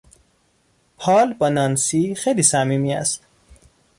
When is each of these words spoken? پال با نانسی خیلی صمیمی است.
پال 0.97 1.33
با 1.33 1.49
نانسی 1.49 2.15
خیلی 2.15 2.43
صمیمی 2.43 2.93
است. 2.93 3.23